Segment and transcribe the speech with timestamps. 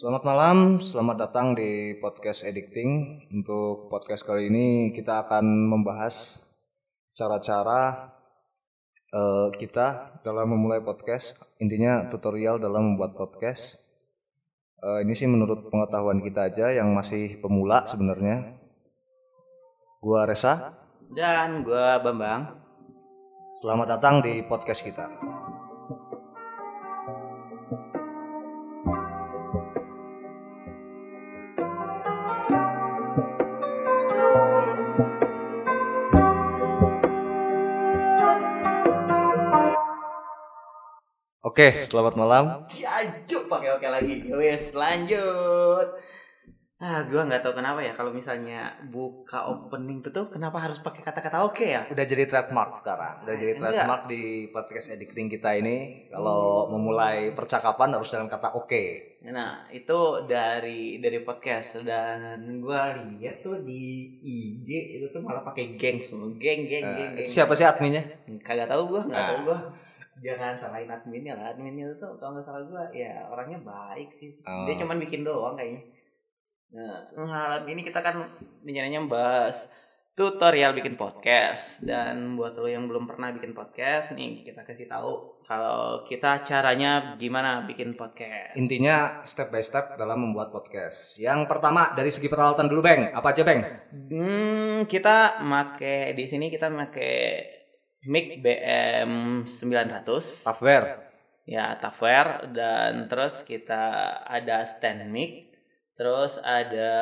[0.00, 3.20] Selamat malam, selamat datang di podcast Editing.
[3.36, 6.40] Untuk podcast kali ini kita akan membahas
[7.12, 8.08] cara-cara
[9.12, 11.36] eh, kita dalam memulai podcast.
[11.60, 13.76] Intinya tutorial dalam membuat podcast.
[14.80, 18.56] Eh, ini sih menurut pengetahuan kita aja yang masih pemula sebenarnya.
[20.00, 20.80] Gua Resa,
[21.12, 22.56] Dan gua Bambang.
[23.60, 25.39] selamat datang di podcast kita.
[41.60, 42.44] Oke, selamat malam.
[42.72, 44.24] Ajuk pakai oke lagi.
[44.32, 45.92] Wes lanjut.
[46.80, 51.04] Ah, gua nggak tahu kenapa ya kalau misalnya buka opening tuh tuh kenapa harus pakai
[51.04, 51.84] kata-kata oke ya?
[51.92, 53.28] Udah jadi trademark sekarang.
[53.28, 53.76] Udah jadi Enggak.
[53.76, 56.08] trademark di podcast editing kita ini.
[56.08, 58.84] Kalau memulai percakapan harus dengan kata oke.
[59.28, 65.76] Nah, itu dari dari podcast dan gua lihat tuh di IG itu tuh malah pakai
[65.76, 66.32] geng semua.
[66.40, 67.28] Geng, geng, geng, Eh, geng.
[67.28, 68.00] siapa sih adminnya?
[68.40, 69.28] Kagak tahu gua, nggak Ah.
[69.36, 69.60] tahu gua.
[70.20, 71.56] Jangan salahin adminnya lah.
[71.56, 74.36] Adminnya itu kalau nggak salah gua ya orangnya baik sih.
[74.44, 74.68] Oh.
[74.68, 75.82] Dia cuman bikin doang kayaknya.
[76.70, 78.22] Nah, malam ini kita kan
[78.62, 79.66] rencananya membahas
[80.14, 85.40] tutorial bikin podcast dan buat lo yang belum pernah bikin podcast nih kita kasih tahu
[85.48, 88.54] kalau kita caranya gimana bikin podcast.
[88.54, 91.18] Intinya step by step dalam membuat podcast.
[91.18, 93.10] Yang pertama dari segi peralatan dulu, Bang.
[93.10, 93.66] Apa aja, Bang?
[93.90, 97.10] Hmm, kita make di sini kita make
[98.02, 101.08] mic BM 900 Software.
[101.44, 103.82] ya Tafware dan terus kita
[104.22, 105.50] ada stand mic.
[105.94, 106.92] Terus ada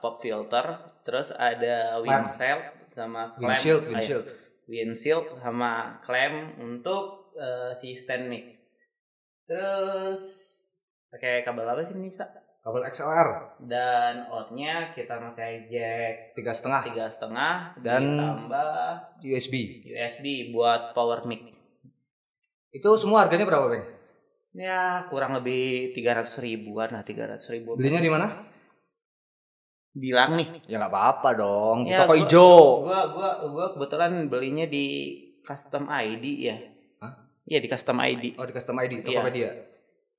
[0.00, 0.64] pop filter.
[1.02, 3.92] Terus ada windshield sama clamp Windshield, Ah, ya.
[3.92, 4.26] windshield.
[4.66, 7.04] windshield sama clamp untuk
[7.34, 8.44] eh, si stand mic.
[9.44, 10.22] Terus
[11.08, 12.08] pakai kabel apa sih ini
[12.68, 13.28] Kabel XLR
[13.64, 18.68] dan outnya kita pakai jack tiga setengah tiga setengah Dan- ditambah
[19.24, 19.54] USB.
[19.86, 21.48] USB buat power mic
[22.68, 23.84] Itu semua harganya berapa, Bang?
[24.50, 28.26] ya kurang lebih 300 ribuan lah 300 ribu Belinya di mana?
[29.90, 31.78] bilang nih Ya nggak apa-apa dong.
[31.84, 32.58] Ya, toko gua- hijau.
[32.84, 34.86] gua gua gua kebetulan belinya di
[35.40, 36.56] custom ID ya
[36.98, 37.12] Hah?
[37.44, 39.04] iya di custom ID Oh, di custom ID, Iya.
[39.08, 39.50] Tokopedia.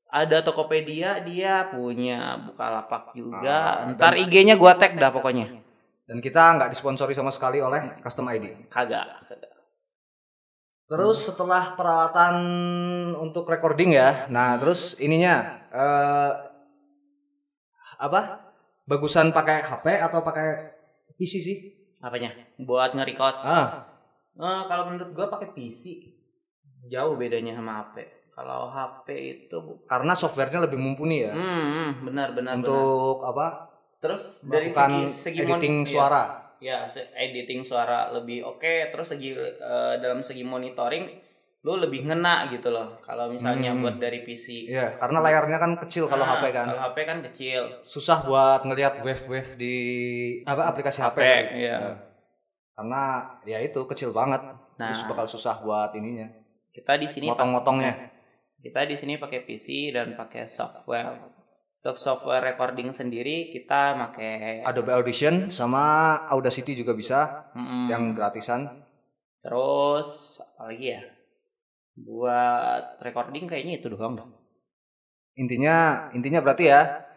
[0.10, 3.86] Ada Tokopedia dia punya Bukalapak juga.
[3.86, 5.62] Ah, ntar IG-nya gua tag dah pokoknya.
[6.10, 8.66] Dan kita nggak disponsori sama sekali oleh custom ID.
[8.74, 9.54] kagak kagak.
[10.90, 12.36] Terus setelah peralatan
[13.14, 16.32] untuk recording ya, nah terus ininya eh,
[18.02, 18.50] apa?
[18.90, 20.74] Bagusan pakai HP atau pakai
[21.14, 21.58] PC sih?
[22.00, 22.32] apanya?
[22.58, 23.38] Buat nge-record?
[23.44, 23.86] Ah,
[24.40, 26.16] Eh, kalau menurut gua pakai PC
[26.88, 28.08] jauh bedanya sama HP
[28.40, 29.08] kalau HP
[29.42, 33.68] itu karena softwarenya lebih mumpuni ya hmm, hmm, benar benar benar untuk apa?
[34.00, 35.92] terus dari segi segi mon- editing iya.
[35.92, 36.24] suara.
[36.58, 41.28] ya se- editing suara lebih oke terus segi eh, dalam segi monitoring
[41.60, 43.84] lu lebih ngena gitu loh kalau misalnya Hmm.
[43.84, 46.66] buat dari PC Iya, karena layarnya kan kecil kalau Nah, HP kan.
[46.66, 49.76] kalau HP kan kecil Susah buat ngelihat wave-wave di
[50.44, 51.20] apa aplikasi HP.
[51.20, 51.28] HP,
[51.60, 51.76] iya.
[51.76, 51.94] Ya.
[52.74, 53.04] Karena
[53.44, 54.40] ya itu kecil banget.
[54.40, 56.32] nah Terus bakal susah buat ininya.
[56.70, 58.08] kita di sini Motong-motongnya.
[58.60, 61.16] Kita di sini pakai PC dan pakai software
[61.80, 67.88] untuk software recording sendiri kita pakai Adobe Audition sama Audacity juga bisa Mm-mm.
[67.88, 68.84] yang gratisan.
[69.40, 71.02] terus apa lagi ya
[71.96, 74.32] buat recording kayaknya itu doang dong
[75.40, 77.08] Intinya intinya berarti ya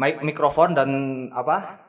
[0.00, 0.88] mic mikrofon dan
[1.36, 1.87] apa?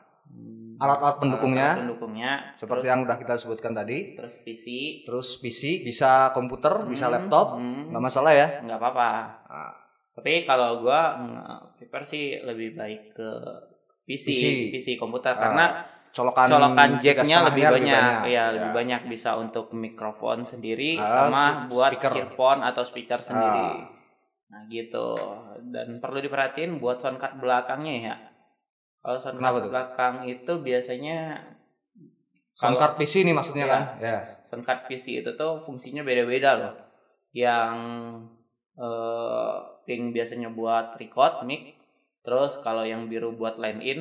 [0.80, 1.68] Alat-alat pendukungnya.
[1.70, 4.14] alat pendukungnya Seperti yang udah kita sebutkan tadi.
[4.14, 4.64] terus PC
[5.04, 8.48] Terus PC bisa komputer, bisa Hmm, laptop, hmm, nggak masalah ya.
[8.60, 9.10] nggak apa-apa
[9.46, 9.72] Nah,
[10.12, 13.30] tapi kalau gua nge- prefer sih lebih baik ke
[14.02, 14.44] PC PC.
[14.70, 15.66] PC, komputer Ah, karena
[16.10, 18.44] colokan colokan jacknya lebih setengahnya banyak, ya Ya.
[18.50, 22.12] lebih banyak bisa untuk mikrofon sendiri Ah, sama buat speaker.
[22.16, 23.86] earphone atau speaker sendiri Ah.
[24.48, 25.14] nah gitu
[25.68, 28.14] dan perlu diperhatiin buat soundcard belakangnya ya
[29.00, 29.70] kalau Kenapa soundcard tuh?
[29.70, 31.18] belakang itu biasanya
[32.52, 33.72] Soundcard PC nih maksudnya Iya.
[33.72, 33.82] kan?
[33.98, 34.16] Ya.
[34.44, 36.74] soundcard PC itu tuh fungsinya beda-beda loh.
[37.32, 37.76] Yang
[38.76, 39.54] eh
[39.84, 41.76] pink biasanya buat record mic,
[42.20, 44.00] terus kalau yang biru buat line in,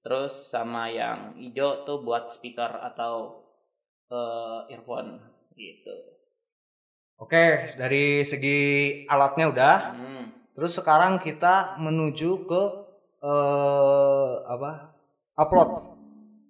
[0.00, 3.42] terus sama yang hijau tuh buat speaker atau
[4.06, 5.18] eh, earphone
[5.54, 5.94] gitu.
[7.16, 8.58] Oke, dari segi
[9.06, 9.76] alatnya udah.
[9.94, 10.24] Hmm.
[10.52, 12.62] Terus sekarang kita menuju ke
[13.26, 14.70] eh apa?
[15.36, 15.68] Upload.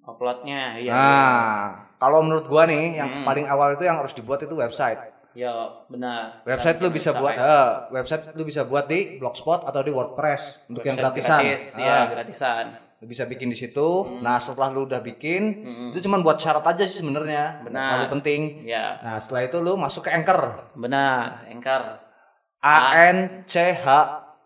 [0.05, 0.93] Uploadnya ya.
[0.93, 1.61] Nah,
[1.97, 3.25] kalau menurut gua nih yang Hmm.
[3.25, 5.01] paling awal itu yang harus dibuat itu website.
[5.33, 5.53] Ya,
[5.87, 6.41] benar.
[6.45, 10.81] Website lu bisa buat eh, website lu bisa buat di Blogspot atau di WordPress untuk
[10.81, 11.45] yang gratisan.
[11.45, 12.65] Gratis, Ah, ya, gratisan.
[12.97, 13.89] lu bisa bikin di situ.
[14.25, 15.89] Nah, setelah lu udah bikin, Mm-mm.
[15.93, 17.61] itu cuma buat syarat aja sih sebenarnya.
[17.61, 18.09] Benar.
[18.09, 18.41] terlalu penting.
[18.65, 20.73] Ya, Nah, setelah itu lu masuk ke Anchor.
[20.73, 21.45] benar.
[21.47, 21.83] Anchor.
[22.59, 22.77] A
[23.07, 23.85] N C H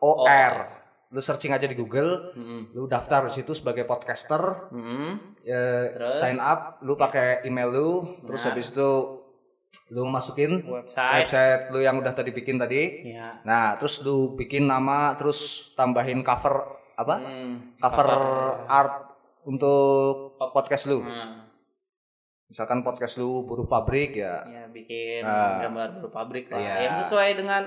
[0.03, 0.80] O R.
[1.11, 2.71] Lu searching aja di Google, Mm-mm.
[2.71, 5.35] lu daftar di situ sebagai podcaster, Mm-mm.
[5.43, 6.11] eh, Terus?
[6.13, 7.91] sign up, lu pakai email lu,
[8.23, 8.49] terus Nah.
[8.49, 8.91] habis itu
[9.89, 11.27] lu masukin Website.
[11.27, 13.11] website lu yang udah tadi bikin tadi.
[13.11, 13.43] Ya.
[13.43, 16.63] Nah, terus lu bikin nama, terus tambahin cover
[16.95, 17.17] apa?
[17.17, 18.09] Hmm, Cover
[18.67, 18.95] art
[19.45, 21.03] untuk podcast lu.
[21.03, 21.43] Hmm,
[22.47, 24.43] Misalkan podcast lu buruh pabrik ya.
[24.45, 25.59] ya bikin Ah.
[25.61, 26.75] gambar berpabrik lah Iya.
[26.81, 27.63] yang sesuai dengan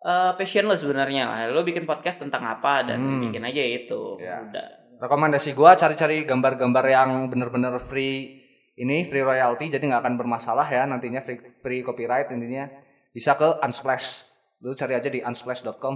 [0.00, 1.38] eh, passion lo sebenarnya lah.
[1.48, 3.20] Lo bikin podcast tentang apa dan Hmm.
[3.24, 4.16] bikin aja itu.
[4.16, 4.48] Iya.
[4.48, 4.66] Udah.
[5.00, 8.36] Rekomendasi gua cari-cari gambar-gambar yang bener-bener free
[8.76, 12.68] ini free royalty jadi nggak akan bermasalah ya nantinya free, free copyright intinya
[13.10, 14.28] bisa ke Unsplash.
[14.60, 15.94] Lu cari aja di unsplash.com.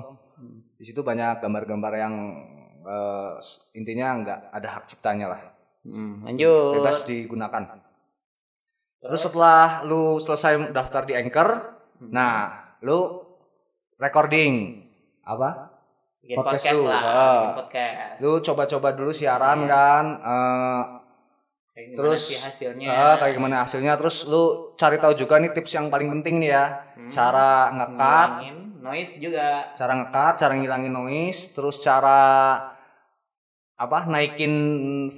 [0.74, 2.14] Di situ banyak gambar-gambar yang
[2.80, 3.32] eh,
[3.74, 5.42] intinya nggak ada hak ciptanya lah.
[5.84, 6.80] Hmm, lanjut.
[6.80, 7.80] Bebas digunakan.
[9.00, 11.48] Terus setelah lu selesai daftar di Anchor,
[12.00, 12.08] Hmm.
[12.08, 12.32] nah
[12.80, 13.20] lu
[13.96, 14.84] recording
[15.22, 15.70] apa?
[16.20, 16.84] bikin podcast podcast, lu.
[16.86, 17.36] lah, Ah.
[17.38, 18.16] bikin podcast.
[18.18, 19.68] Lu coba-coba dulu siaran Iya.
[19.68, 20.82] kan, eh,
[21.70, 22.88] Kayak terus sih hasilnya?
[22.88, 23.92] eh, kayak gimana hasilnya.
[23.96, 24.42] Terus lu
[24.74, 26.64] cari tahu juga nih tips yang paling penting nih ya,
[26.94, 27.10] Hmm.
[27.10, 28.30] cara ngekat,
[28.78, 29.68] noise juga.
[29.72, 32.20] cara ngekat, cara ngilangin noise, terus cara
[33.74, 34.54] apa naikin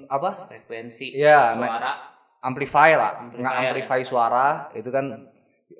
[0.08, 1.92] apa Frekuensi Iya, suara.
[2.40, 5.28] amplify lah, Amplifier, nggak amplify suara itu kan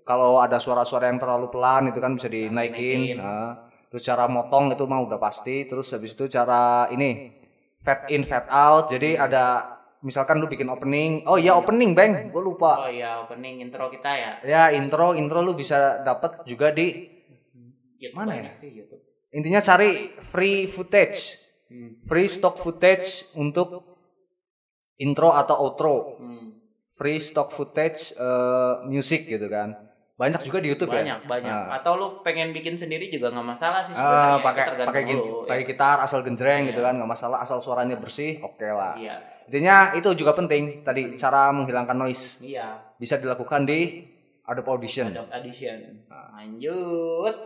[0.07, 2.55] kalau ada suara-suara yang terlalu pelan itu kan bisa Naikin.
[2.55, 2.99] dinaikin.
[3.19, 5.67] Nah, terus cara motong itu mah udah pasti.
[5.67, 7.35] Terus habis itu cara ini
[7.83, 8.87] fade in fade out.
[8.87, 9.67] Jadi ada
[10.01, 11.27] misalkan lu bikin opening.
[11.27, 12.87] Oh iya opening bang, gue lupa.
[12.87, 14.33] Oh iya, opening intro kita ya.
[14.47, 17.11] Ya intro intro lu bisa dapat juga di
[17.99, 19.03] YouTube Mana sih YouTube.
[19.33, 21.99] intinya cari free footage, Hmm.
[22.07, 23.83] free stock footage untuk
[24.97, 25.95] intro atau outro.
[26.17, 26.55] Hmm.
[26.93, 29.77] free stock footage eh, music gitu kan
[30.17, 31.29] banyak juga di YouTube banyak ya?
[31.29, 31.77] Banyak Nah.
[31.77, 35.03] atau lu pengen bikin sendiri juga nggak masalah sih Ah, sebenarnya Itu pakai pakai
[35.45, 35.67] pakai ya.
[35.67, 36.87] gitar asal genjreng gitu Iya.
[36.89, 38.97] kan nggak masalah asal suaranya bersih oke lah.
[38.97, 39.21] Iya.
[39.47, 42.41] Intinya itu juga penting tadi cara menghilangkan noise.
[42.41, 42.81] Iya.
[42.97, 44.09] Bisa dilakukan di
[44.43, 45.13] Adobe Audition.
[45.13, 45.79] Adobe Audition.
[46.33, 47.37] Lanjut.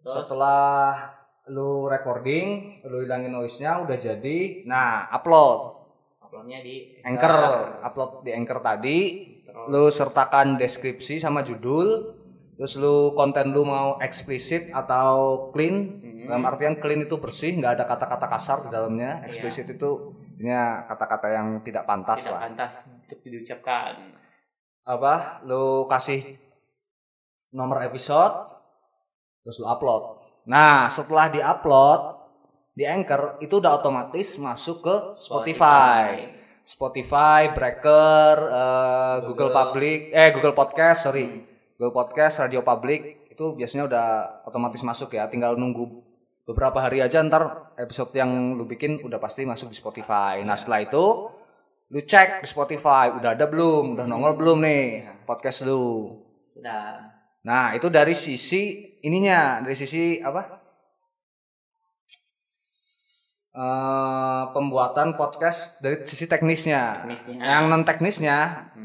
[0.00, 1.04] Terus, setelah
[1.46, 4.64] lu recording lu hilangin noise-nya udah jadi.
[4.64, 5.84] Nah upload.
[6.20, 7.34] Uploadnya di Anchor.
[7.82, 8.98] Upload di Anchor tadi
[9.50, 12.16] Terus, lu sertakan deskripsi sama judul
[12.54, 16.28] terus lu konten lu mau eksplisit atau clean Hmm.
[16.28, 19.26] dalam artian clean itu bersih nggak ada kata-kata kasar di dalamnya Iya.
[19.26, 19.90] eksplisit itu
[20.36, 20.52] ini
[20.84, 22.40] kata-kata yang tidak pantas tidak lah.
[22.44, 23.92] pantas untuk diucapkan.
[24.84, 25.40] Apa?
[25.44, 26.36] Lu kasih
[27.50, 28.36] nomor episode
[29.40, 30.20] terus lu upload.
[30.44, 32.20] Nah setelah di upload
[32.70, 36.04] di Anchor itu udah otomatis masuk ke Spotify.
[36.20, 36.39] Spotify,
[37.54, 39.48] Breaker, eh, Google.
[39.48, 39.50] Google.
[39.52, 41.26] Public, eh Google Podcast, sorry,
[41.80, 44.06] Google Podcast, Radio Public itu biasanya udah
[44.44, 45.24] otomatis masuk ya.
[45.32, 45.88] Tinggal nunggu
[46.44, 50.44] beberapa hari aja ntar episode yang lu bikin udah pasti masuk di Spotify.
[50.44, 51.04] Nah setelah itu
[51.90, 54.84] lu cek di Spotify udah ada belum, udah nongol belum nih
[55.24, 56.20] podcast lu.
[56.52, 60.59] sudah Nah itu dari sisi ininya, dari sisi apa?
[63.50, 67.02] Eh, pembuatan podcast dari sisi teknisnya.
[67.02, 67.42] Teknisnya.
[67.42, 68.36] Yang non teknisnya,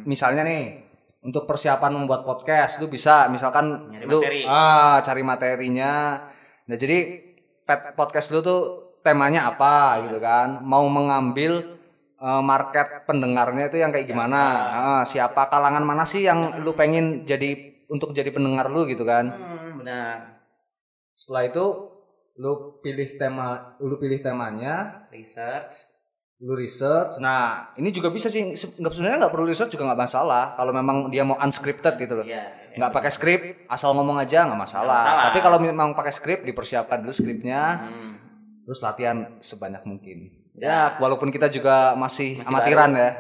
[0.10, 0.82] misalnya nih
[1.22, 4.42] untuk persiapan membuat podcast, lu bisa misalkan Nyari lu materi.
[4.50, 6.18] ah cari materinya.
[6.66, 6.98] Nah jadi
[7.62, 8.62] pet- podcast lu tuh
[9.06, 10.66] temanya apa gitu kan?
[10.66, 11.78] Mau mengambil
[12.18, 14.42] eh, market pendengarnya itu yang kayak gimana?
[14.74, 17.54] Ah, siapa kalangan mana sih yang lu pengen jadi
[17.86, 19.30] untuk jadi pendengar lu gitu kan?
[19.30, 20.42] hmm, benar
[21.14, 21.66] Setelah itu
[22.36, 25.76] lu pilih tema, lu pilih temanya, research
[26.36, 27.16] lu research.
[27.24, 31.24] Nah, ini juga bisa sih sebenarnya nggak perlu research juga nggak masalah kalau memang dia
[31.24, 32.26] mau unscripted gitu loh.
[32.28, 35.00] Iya, Nggak pakai skrip, asal ngomong aja nggak masalah.
[35.00, 35.24] Masalah.
[35.32, 38.14] Tapi kalau memang pakai skrip, dipersiapkan dulu skripnya, Hmm.
[38.68, 40.28] terus latihan sebanyak mungkin.
[40.60, 40.68] Ya.
[40.68, 43.00] Ya, walaupun kita juga masih, Masih amatiran baru.
[43.00, 43.12] ya.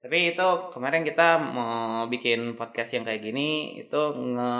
[0.00, 4.52] Tapi itu kemarin kita mau bikin podcast yang kayak gini itu nge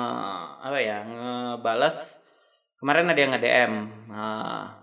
[0.63, 2.20] apa ya ngebales
[2.81, 3.73] kemarin ada yang nge DM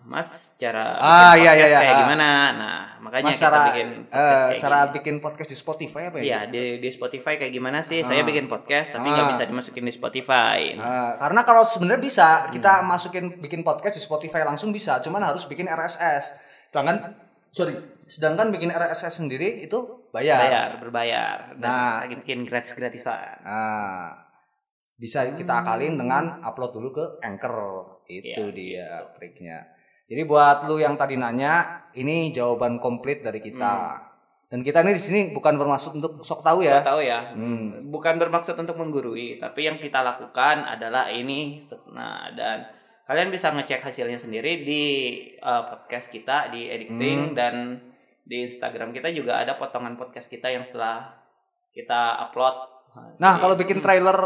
[0.04, 1.80] Mas cara Ah, bikin iya, podcast iya, iya.
[1.80, 2.00] kayak Ah.
[2.00, 4.94] gimana nah makanya Mas kita cara bikin eh, podcast kayak cara gini.
[4.94, 6.24] bikin podcast di Spotify apa ya?
[6.24, 8.25] Iya di di Spotify kayak gimana sih saya Ah.
[8.25, 9.32] bikin podcast tapi nggak Ah.
[9.32, 12.51] bisa dimasukin di Spotify Nah, karena kalau sebenarnya bisa Hmm.
[12.51, 16.38] kita masukin bikin podcast di Spotify langsung bisa, cuman harus bikin RSS.
[16.68, 17.18] Sedangkan
[17.50, 17.74] sorry,
[18.06, 19.77] sedangkan bikin RSS sendiri itu
[20.10, 20.38] bayar.
[20.39, 21.98] bayar berbayar dan Nah.
[22.13, 24.26] bikin gratis gratisan Nah,
[24.98, 27.56] bisa kita akalin dengan upload dulu ke Anchor.
[28.10, 29.58] Itu Iya, dia triknya.
[30.08, 34.04] Jadi buat lu yang tadi nanya, ini jawaban komplit dari kita.
[34.48, 36.80] Dan kita ini di sini bukan bermaksud untuk sok tahu ya.
[36.80, 37.36] Tahu ya.
[37.36, 37.92] Hmm.
[37.92, 41.68] Bukan bermaksud untuk menggurui, tapi yang kita lakukan adalah ini.
[41.92, 42.63] Nah, dan
[43.04, 44.84] kalian bisa ngecek hasilnya sendiri di
[45.44, 47.36] uh, podcast kita di editing Hmm.
[47.36, 47.56] dan
[48.24, 51.12] di Instagram kita juga ada potongan podcast kita yang setelah
[51.75, 52.56] kita upload.
[53.20, 54.20] Nah, Jadi, kalau bikin hmm, trailer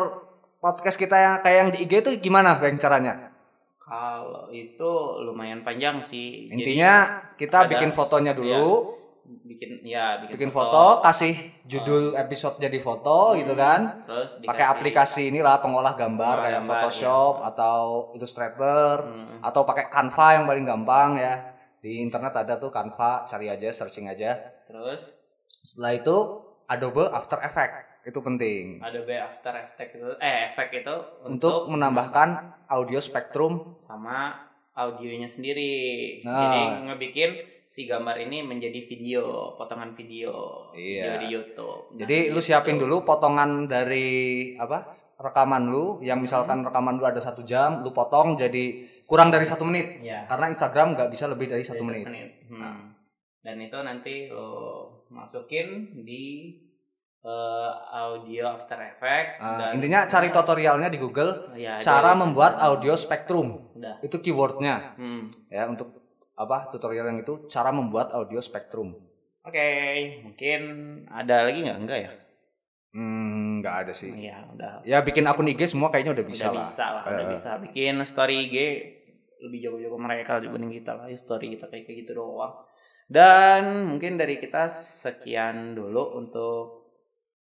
[0.62, 3.34] podcast kita yang kayak yang di IG itu gimana Bang caranya?
[3.82, 6.48] kalau itu lumayan panjang sih.
[6.48, 6.94] Jadi, Intinya
[7.36, 8.96] kita ada- bikin fotonya dulu,
[9.44, 11.36] bikin ya bikin, bikin foto, kasih
[11.68, 14.08] judul episode jadi foto gitu kan.
[14.08, 17.46] Terus Pakai aplikasi inilah pengolah gambar kayak gambar, Photoshop iya.
[17.52, 17.80] atau
[18.16, 19.44] Illustrator Hmm.
[19.44, 21.36] atau pakai Canva yang paling gampang ya.
[21.84, 24.40] Di internet ada tuh Canva, cari aja, searching aja.
[24.72, 25.04] Terus
[25.52, 26.18] Setelah itu
[26.66, 32.30] Adobe After Effects itu penting Adobe After Effects itu eh efek itu untuk menambahkan
[32.68, 33.78] audio spektrum.
[33.84, 34.34] sama
[34.72, 36.20] audionya sendiri.
[36.24, 36.40] Nah.
[36.40, 37.30] Jadi ngebikin
[37.68, 40.32] si gambar ini menjadi video, potongan video
[40.72, 41.04] Iya.
[41.04, 41.82] video di YouTube.
[41.92, 42.48] Nah, Jadi lu gitu.
[42.48, 44.08] siapin dulu potongan dari
[44.56, 46.26] apa rekaman lu yang Hmm.
[46.26, 50.24] misalkan rekaman lu ada satu jam, lu potong jadi kurang dari satu menit ya.
[50.26, 52.30] karena Instagram nggak bisa lebih dari satu Dari menit.
[52.48, 52.60] Hmm.
[52.60, 52.78] Nah.
[53.42, 55.68] Dan itu nanti lo masukin
[56.00, 56.56] di
[57.22, 62.58] eh, audio After Effects Nah, dan intinya cari tutorialnya di Google Ya, cara dari- membuat
[62.58, 63.72] audio spektrum.
[63.74, 64.02] Udah.
[64.02, 65.30] Itu keywordnya Hmm.
[65.48, 66.02] ya untuk
[66.34, 68.98] apa tutorial yang itu cara membuat audio spektrum.
[69.42, 69.70] Oke,
[70.22, 70.62] mungkin
[71.08, 71.78] ada lagi nggak?
[71.80, 72.12] Enggak ya?
[72.92, 74.10] Hmm, nggak ada sih.
[74.12, 74.82] Iya, udah.
[74.84, 76.66] Ya bikin akun IG semua kayaknya udah bisa udah lah.
[76.68, 77.30] bisa lah, udah Eh.
[77.30, 78.56] bisa bikin story IG
[79.40, 82.54] lebih jago-jago mereka dibanding kita lah, story kita kayak gitu doang.
[83.08, 86.81] Dan mungkin dari kita sekian dulu untuk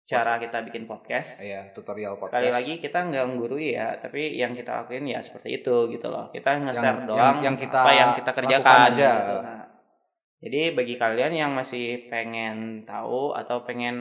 [0.10, 1.46] cara kita bikin podcast.
[1.46, 2.34] Iya, tutorial podcast.
[2.34, 6.34] Sekali lagi kita nggak menggurui ya, tapi yang kita lakuin ya seperti itu gitu loh.
[6.34, 9.10] Kita nge-share Yang- doang yang- yang kita apa yang kita kerjakan aja.
[9.13, 9.36] gitu.
[9.46, 9.63] Nah,
[10.39, 13.98] jadi bagi kalian yang masih pengen tahu atau pengen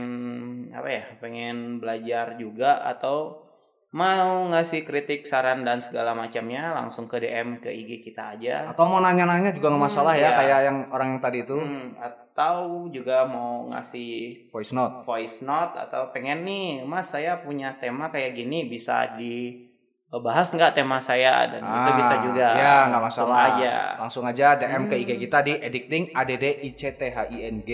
[0.72, 3.47] apa ya, pengen belajar juga atau
[3.90, 8.68] mau ngasih kritik, saran dan segala macamnya langsung ke DM ke IG kita aja.
[8.68, 10.30] Atau mau nanya-nanya juga nggak Hmm, masalah ya, iya.
[10.34, 12.54] kayak yang orang yang tadi itu Hmm, atau
[12.86, 14.10] juga mau ngasih
[14.48, 15.02] voice note.
[15.02, 21.00] voice note atau pengen nih mas saya punya tema kayak gini bisa dibahas nggak tema
[21.00, 23.56] saya dan itu bisa juga Ya, nggak Langsung masalah.
[23.56, 25.22] aja Langsung aja DM ke IG Hmm.
[25.22, 27.70] kita di editing add i c t h i n g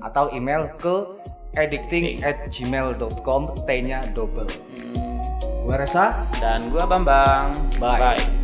[0.00, 0.94] atau email ke
[1.52, 4.46] editing at gmail.com t-nya double.
[4.46, 4.99] Hmm,
[5.60, 7.52] Gue Resa, dan gua Bambang.
[7.78, 8.00] Bye.
[8.18, 8.39] bye